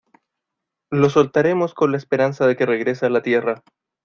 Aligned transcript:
lo 0.91 1.11
soltaremos 1.11 1.75
con 1.75 1.91
la 1.91 1.99
esperanza 1.99 2.47
de 2.47 2.55
que 2.55 2.65
regrese 2.65 3.05
a 3.05 3.11
la 3.11 3.21
tierra 3.21 3.61